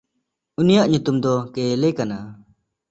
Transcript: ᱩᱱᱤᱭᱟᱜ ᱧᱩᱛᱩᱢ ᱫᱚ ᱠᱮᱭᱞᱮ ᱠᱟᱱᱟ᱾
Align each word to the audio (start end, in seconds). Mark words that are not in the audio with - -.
ᱩᱱᱤᱭᱟᱜ 0.59 0.87
ᱧᱩᱛᱩᱢ 0.91 1.17
ᱫᱚ 1.23 1.33
ᱠᱮᱭᱞᱮ 1.53 1.87
ᱠᱟᱱᱟ᱾ 1.97 2.17